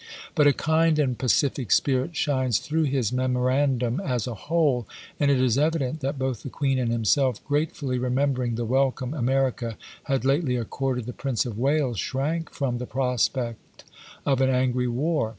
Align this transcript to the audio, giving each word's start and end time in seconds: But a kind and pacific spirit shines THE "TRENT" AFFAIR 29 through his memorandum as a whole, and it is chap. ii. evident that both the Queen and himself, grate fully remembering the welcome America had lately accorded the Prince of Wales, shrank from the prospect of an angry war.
But 0.33 0.47
a 0.47 0.51
kind 0.53 0.97
and 0.97 1.15
pacific 1.15 1.69
spirit 1.71 2.15
shines 2.15 2.59
THE 2.59 2.69
"TRENT" 2.69 2.85
AFFAIR 2.85 2.89
29 2.89 2.91
through 2.91 2.97
his 2.97 3.13
memorandum 3.13 3.99
as 3.99 4.25
a 4.25 4.33
whole, 4.33 4.87
and 5.19 5.29
it 5.29 5.39
is 5.39 5.53
chap. 5.57 5.61
ii. 5.63 5.67
evident 5.67 5.99
that 5.99 6.17
both 6.17 6.41
the 6.41 6.49
Queen 6.49 6.79
and 6.79 6.91
himself, 6.91 7.45
grate 7.45 7.73
fully 7.75 7.99
remembering 7.99 8.55
the 8.55 8.65
welcome 8.65 9.13
America 9.13 9.77
had 10.05 10.25
lately 10.25 10.55
accorded 10.55 11.05
the 11.05 11.13
Prince 11.13 11.45
of 11.45 11.59
Wales, 11.59 11.99
shrank 11.99 12.49
from 12.51 12.79
the 12.79 12.87
prospect 12.87 13.83
of 14.25 14.41
an 14.41 14.49
angry 14.49 14.87
war. 14.87 15.29